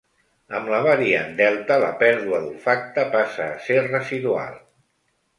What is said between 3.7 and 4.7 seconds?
residual.